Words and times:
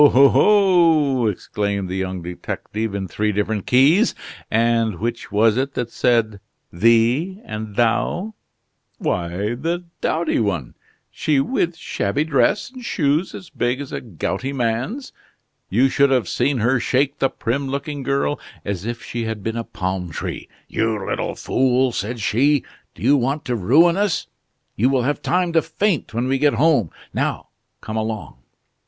oh! 0.03 0.31
oh!" 0.33 1.27
exclaimed 1.27 1.87
the 1.87 1.93
young 1.95 2.23
detective, 2.23 2.95
in 2.95 3.07
three 3.07 3.31
different 3.31 3.67
keys. 3.67 4.15
"And 4.49 4.97
which 4.99 5.31
was 5.31 5.57
it 5.57 5.75
that 5.75 5.91
said 5.91 6.39
'thee' 6.73 7.39
and 7.45 7.75
'thou'?" 7.75 8.33
"Why, 8.97 9.53
the 9.53 9.83
dowdy 10.01 10.39
one. 10.39 10.73
She 11.11 11.39
with 11.39 11.75
shabby 11.75 12.23
dress 12.23 12.71
and 12.71 12.83
shoes 12.83 13.35
as 13.35 13.51
big 13.51 13.79
as 13.79 13.91
a 13.91 14.01
gouty 14.01 14.51
man's. 14.51 15.13
You 15.69 15.87
should 15.87 16.09
have 16.09 16.27
seen 16.27 16.57
her 16.61 16.79
shake 16.79 17.19
the 17.19 17.29
prim 17.29 17.67
looking 17.67 18.01
girl, 18.01 18.39
as 18.65 18.87
if 18.87 19.03
she 19.03 19.25
had 19.25 19.43
been 19.43 19.55
a 19.55 19.63
plum 19.63 20.09
tree. 20.09 20.49
'You 20.67 20.97
little 21.05 21.35
fool!' 21.35 21.91
said 21.91 22.19
she, 22.19 22.63
'do 22.95 23.03
you 23.03 23.17
want 23.17 23.45
to 23.45 23.55
ruin 23.55 23.97
us? 23.97 24.25
You 24.75 24.89
will 24.89 25.03
have 25.03 25.21
time 25.21 25.53
to 25.53 25.61
faint 25.61 26.11
when 26.11 26.27
we 26.27 26.39
get 26.39 26.55
home; 26.55 26.89
now 27.13 27.49
come 27.81 27.97
along. 27.97 28.37